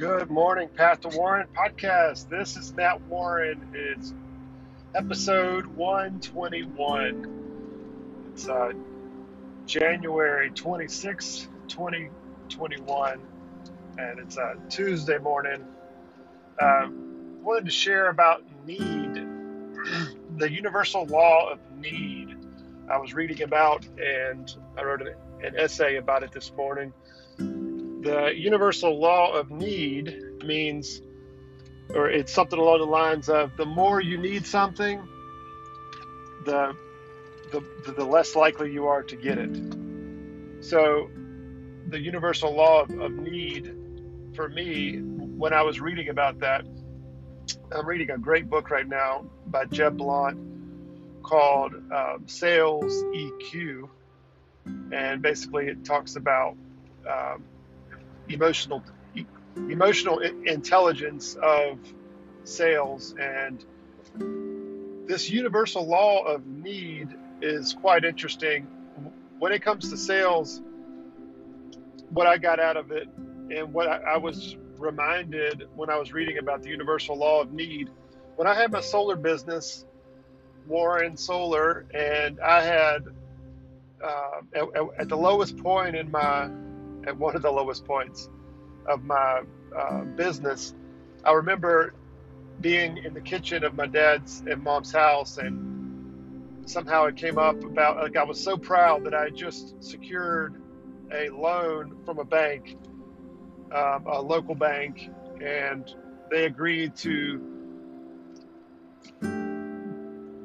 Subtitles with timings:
[0.00, 2.30] Good morning, Path to Warren podcast.
[2.30, 3.68] This is Matt Warren.
[3.74, 4.14] It's
[4.94, 8.30] episode 121.
[8.32, 8.72] It's uh,
[9.66, 13.20] January 26, 2021,
[13.98, 15.62] and it's a uh, Tuesday morning.
[16.58, 16.88] Uh,
[17.42, 19.16] wanted to share about need,
[20.38, 22.38] the universal law of need.
[22.90, 25.12] I was reading about, and I wrote an,
[25.42, 26.94] an essay about it this morning
[28.00, 31.02] the universal law of need means,
[31.94, 35.06] or it's something along the lines of the more you need something,
[36.44, 36.74] the
[37.52, 40.64] the, the less likely you are to get it.
[40.64, 41.10] So,
[41.88, 43.74] the universal law of, of need
[44.34, 46.64] for me, when I was reading about that,
[47.72, 50.38] I'm reading a great book right now by Jeb Blount
[51.22, 53.88] called um, Sales EQ.
[54.92, 56.56] And basically, it talks about
[57.08, 57.42] um,
[58.32, 58.82] emotional
[59.68, 61.78] emotional intelligence of
[62.44, 63.14] sales.
[63.20, 63.64] And
[65.08, 67.08] this universal law of need
[67.42, 68.66] is quite interesting.
[69.38, 70.60] When it comes to sales
[72.10, 73.08] what i got out of it
[73.50, 77.88] and what I, was reminded when i was reading about the universal law of need
[78.36, 79.84] when i had my solar business
[80.66, 83.04] warren solar and i had
[84.02, 84.64] uh, at,
[84.98, 86.48] at the lowest point in my
[87.06, 88.28] at one of the lowest points
[88.86, 89.42] of my
[89.76, 90.74] uh, business,
[91.24, 91.94] I remember
[92.60, 97.62] being in the kitchen of my dad's and mom's house, and somehow it came up
[97.64, 100.60] about like I was so proud that I just secured
[101.12, 102.76] a loan from a bank,
[103.72, 105.92] um, a local bank, and
[106.30, 107.40] they agreed to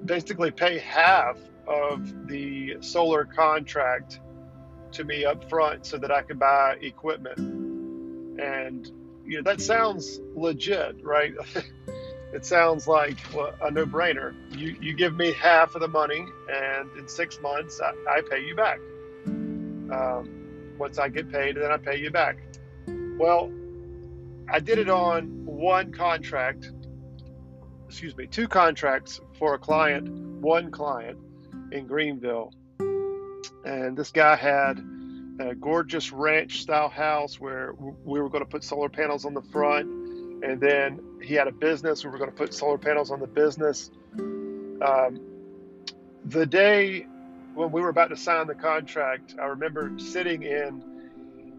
[0.05, 4.19] basically pay half of the solar contract
[4.95, 7.37] to me up front so that I could buy equipment.
[8.39, 8.91] And
[9.25, 11.33] you know that sounds legit, right?
[12.33, 14.33] it sounds like well, a no-brainer.
[14.51, 18.45] You you give me half of the money, and in six months I, I pay
[18.45, 18.79] you back.
[19.25, 22.37] Um, once I get paid, then I pay you back.
[23.17, 23.51] Well,
[24.49, 26.71] I did it on one contract.
[27.87, 30.09] Excuse me, two contracts for a client,
[30.41, 31.17] one client
[31.71, 32.51] in Greenville
[33.65, 34.79] and this guy had
[35.39, 39.41] a gorgeous ranch style house where we were going to put solar panels on the
[39.41, 39.87] front.
[40.43, 42.03] And then he had a business.
[42.03, 43.89] We were going to put solar panels on the business.
[44.17, 45.19] Um,
[46.25, 47.07] the day
[47.55, 50.83] when we were about to sign the contract i remember sitting in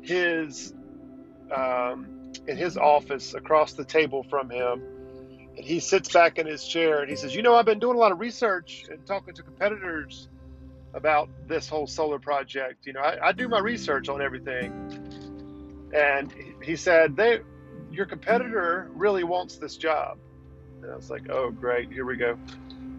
[0.02, 0.74] his
[1.54, 4.82] um, in his office across the table from him.
[5.56, 7.96] And he sits back in his chair and he says you know i've been doing
[7.96, 10.28] a lot of research and talking to competitors
[10.96, 12.86] about this whole solar project.
[12.86, 14.72] You know, I, I do my research on everything.
[15.94, 17.40] And he said, they,
[17.90, 20.18] your competitor really wants this job.
[20.82, 22.38] And I was like, oh, great, here we go.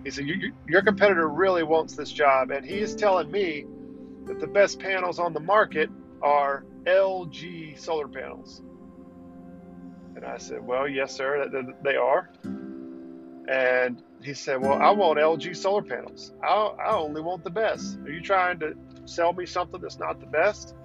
[0.03, 2.51] He said, your, your competitor really wants this job.
[2.51, 3.65] And he is telling me
[4.25, 5.89] that the best panels on the market
[6.21, 8.61] are LG solar panels.
[10.15, 11.47] And I said, well, yes, sir,
[11.83, 12.29] they are.
[13.47, 16.33] And he said, Well, I want LG solar panels.
[16.43, 17.97] I, I only want the best.
[17.99, 18.73] Are you trying to
[19.05, 20.75] sell me something that's not the best?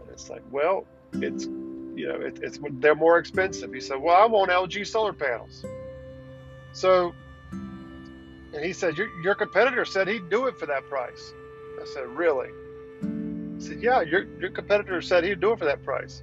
[0.00, 0.84] And it's like, Well,
[1.14, 3.72] it's, you know, it, it's, they're more expensive.
[3.72, 5.64] He said, Well, I want LG solar panels.
[6.72, 7.14] So,
[7.52, 11.32] and he said, Your, your competitor said he'd do it for that price.
[11.80, 12.48] I said, Really?
[13.58, 16.22] He said, Yeah, your, your competitor said he'd do it for that price.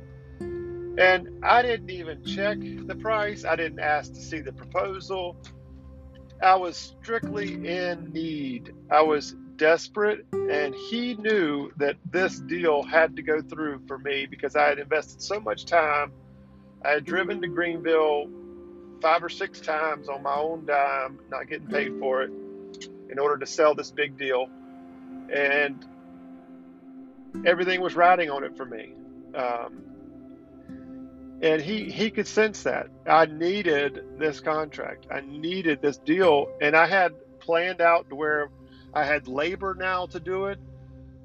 [0.97, 3.43] And I didn't even check the price.
[3.43, 5.35] I didn't ask to see the proposal.
[6.41, 8.73] I was strictly in need.
[8.89, 14.25] I was desperate, and he knew that this deal had to go through for me
[14.25, 16.11] because I had invested so much time.
[16.83, 18.29] I had driven to Greenville
[19.01, 22.31] five or six times on my own dime, not getting paid for it,
[23.09, 24.47] in order to sell this big deal.
[25.33, 25.85] And
[27.45, 28.93] everything was riding on it for me.
[29.33, 29.84] Um,
[31.41, 35.07] and he he could sense that I needed this contract.
[35.11, 38.49] I needed this deal, and I had planned out where
[38.93, 40.59] I had labor now to do it.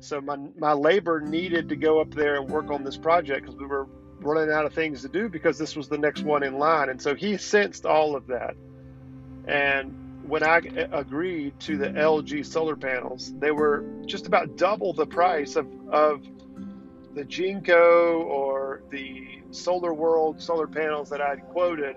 [0.01, 3.59] So my my labor needed to go up there and work on this project because
[3.59, 3.87] we were
[4.21, 6.89] running out of things to do because this was the next one in line.
[6.89, 8.55] And so he sensed all of that.
[9.47, 14.93] And when I uh, agreed to the LG solar panels, they were just about double
[14.93, 16.23] the price of of
[17.15, 21.97] the Jinko or the Solar World solar panels that I'd quoted,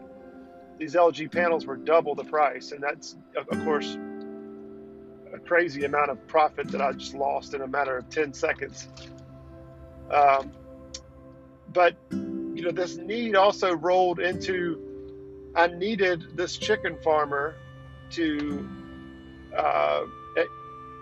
[0.80, 2.72] these LG panels were double the price.
[2.72, 3.98] And that's, of course,
[5.34, 8.88] a crazy amount of profit that I just lost in a matter of 10 seconds.
[10.12, 10.52] Um,
[11.72, 14.80] but you know, this need also rolled into
[15.56, 17.56] I needed this chicken farmer
[18.12, 18.68] to
[19.56, 20.06] uh,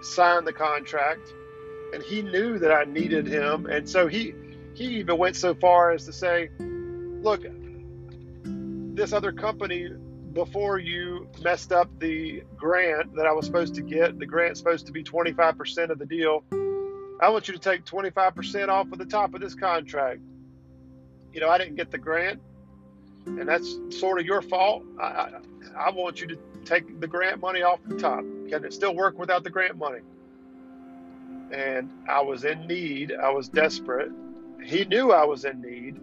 [0.02, 1.34] sign the contract,
[1.94, 4.34] and he knew that I needed him, and so he
[4.74, 7.44] he even went so far as to say, "Look,
[8.44, 9.90] this other company
[10.34, 14.86] before you messed up the grant that I was supposed to get, the grant's supposed
[14.86, 16.44] to be 25% of the deal.
[17.20, 20.22] I want you to take 25% off of the top of this contract.
[21.34, 22.42] You know, I didn't get the grant,
[23.26, 24.84] and that's sort of your fault.
[25.00, 25.32] I, I,
[25.78, 28.22] I want you to take the grant money off the top.
[28.50, 30.00] Can it still work without the grant money?
[31.52, 33.12] And I was in need.
[33.12, 34.12] I was desperate.
[34.64, 36.00] He knew I was in need.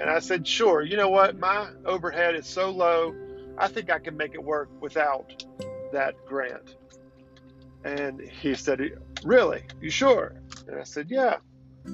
[0.00, 1.38] And I said, sure, you know what?
[1.38, 3.14] My overhead is so low
[3.58, 5.44] I think I can make it work without
[5.92, 6.76] that grant.
[7.84, 8.80] And he said,
[9.24, 9.62] Really?
[9.80, 10.34] You sure?
[10.68, 11.36] And I said, Yeah,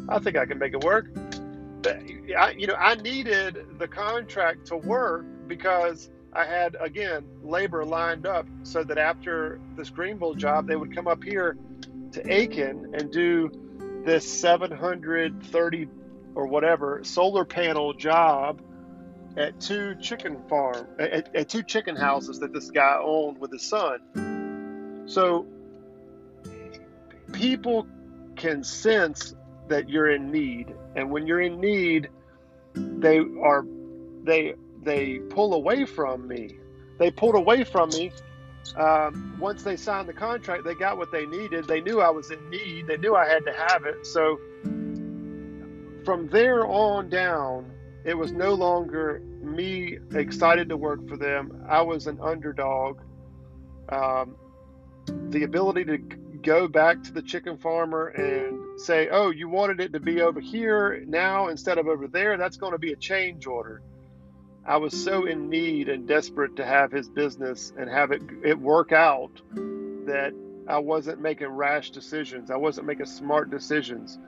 [0.09, 1.07] I think I can make it work.
[1.87, 8.27] I, you know, I needed the contract to work because I had, again, labor lined
[8.27, 11.57] up so that after this Greenville job, they would come up here
[12.15, 13.51] to Aiken and do
[14.05, 15.89] this 730
[16.35, 18.61] or whatever solar panel job
[19.37, 23.63] at two chicken farm at, at two chicken houses that this guy owned with his
[23.63, 25.05] son.
[25.07, 25.47] So
[27.33, 27.87] people
[28.37, 29.35] can sense
[29.69, 32.09] that you're in need, and when you're in need,
[32.75, 33.65] they are
[34.23, 36.59] they they pull away from me.
[36.99, 38.13] They pulled away from me
[38.77, 40.65] um, once they signed the contract.
[40.65, 41.67] They got what they needed.
[41.67, 42.87] They knew I was in need.
[42.87, 44.07] They knew I had to have it.
[44.07, 44.39] So
[46.05, 47.71] from there on down,
[48.05, 51.65] it was no longer me excited to work for them.
[51.69, 53.01] I was an underdog.
[53.89, 54.37] Um,
[55.07, 55.99] the ability to
[56.43, 60.41] go back to the chicken farmer and say, oh, you wanted it to be over
[60.41, 63.83] here now instead of over there, that's going to be a change order.
[64.67, 68.59] I was so in need and desperate to have his business and have it, it
[68.59, 70.33] work out that
[70.67, 72.51] I wasn't making rash decisions.
[72.51, 74.19] I wasn't making smart decisions.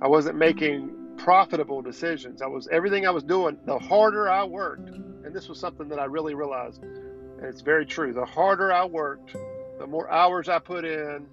[0.00, 2.40] I wasn't making profitable decisions.
[2.40, 5.98] I was everything I was doing, the harder I worked, and this was something that
[5.98, 8.12] I really realized, and it's very true.
[8.12, 9.36] The harder I worked,
[9.78, 11.26] the more hours I put in,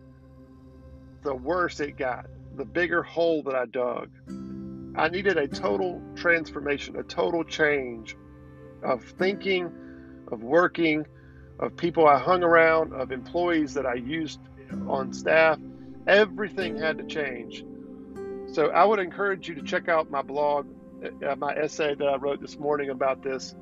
[1.24, 2.26] the worse it got,
[2.56, 4.10] the bigger hole that I dug.
[4.96, 8.18] I needed a total transformation, a total change
[8.84, 9.72] of thinking,
[10.32, 11.06] of working,
[11.60, 14.40] of people I hung around, of employees that I used
[14.88, 15.60] on staff.
[16.08, 17.64] Everything had to change
[18.48, 20.68] so I would encourage you to check out my blog,
[21.28, 23.56] uh, my essay that I wrote this morning about this.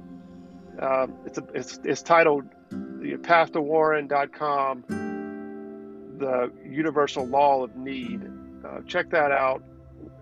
[0.80, 4.84] Um, it's, a, it's, it's titled the path to warren.com
[6.18, 8.22] the universal law of need
[8.66, 9.62] uh, check that out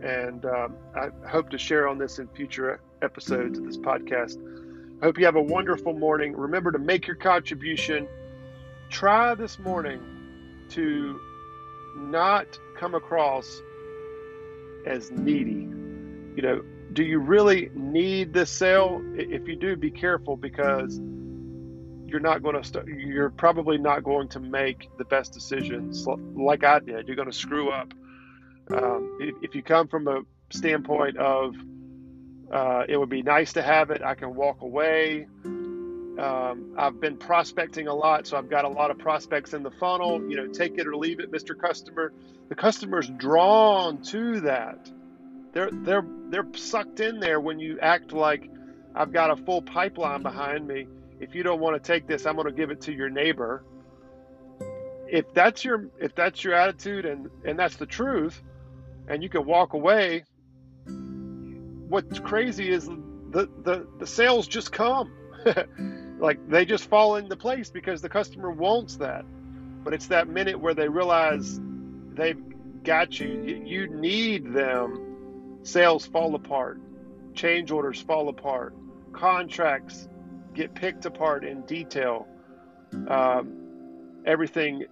[0.01, 4.37] and um, i hope to share on this in future episodes of this podcast
[5.03, 8.07] I hope you have a wonderful morning remember to make your contribution
[8.89, 10.01] try this morning
[10.69, 11.19] to
[11.97, 13.61] not come across
[14.85, 15.67] as needy.
[16.37, 16.61] You know,
[16.93, 19.01] do you really need this sale?
[19.15, 21.01] If you do, be careful because
[22.05, 26.63] you're not going to st- you're probably not going to make the best decisions like
[26.63, 27.07] I did.
[27.07, 27.93] You're going to screw up.
[28.71, 31.55] Um, if, if, you come from a standpoint of
[32.53, 35.27] uh, it would be nice to have it, I can walk away.
[35.43, 39.71] Um, I've been prospecting a lot, so I've got a lot of prospects in the
[39.71, 40.21] funnel.
[40.29, 41.59] You know, take it or leave it, Mr.
[41.59, 42.13] Customer.
[42.49, 44.91] The customer's drawn to that.
[45.53, 48.51] They're they're they're sucked in there when you act like
[48.93, 50.87] I've got a full pipeline behind me.
[51.19, 53.63] If you don't want to take this, I'm going to give it to your neighbor.
[55.07, 58.43] If that's your if that's your attitude and and that's the truth,
[59.07, 60.25] and you can walk away.
[61.93, 65.13] What's crazy is the the the sales just come.
[66.19, 69.23] like they just fall into place because the customer wants that.
[69.83, 71.61] But it's that minute where they realize
[72.15, 72.41] they've
[72.83, 75.59] got you, you need them.
[75.61, 76.79] Sales fall apart,
[77.35, 78.73] change orders fall apart,
[79.11, 80.09] contracts
[80.55, 82.27] get picked apart in detail.
[83.07, 84.85] Um, everything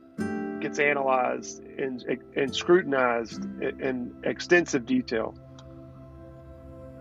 [0.59, 2.05] gets analyzed and,
[2.35, 5.33] and scrutinized in extensive detail.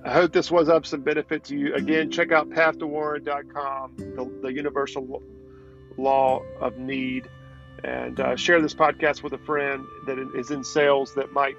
[0.05, 1.75] I hope this was of some benefit to you.
[1.75, 5.23] Again, check out pathtowarren.com, the, the universal
[5.99, 7.29] law of need,
[7.85, 11.57] and uh, share this podcast with a friend that is in sales that might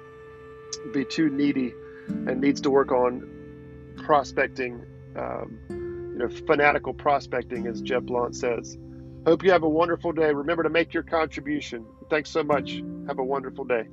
[0.92, 1.72] be too needy
[2.08, 3.28] and needs to work on
[3.98, 4.84] prospecting,
[5.16, 8.76] um, you know, fanatical prospecting, as Jeff Blount says.
[9.24, 10.32] Hope you have a wonderful day.
[10.32, 11.86] Remember to make your contribution.
[12.10, 12.82] Thanks so much.
[13.06, 13.84] Have a wonderful day.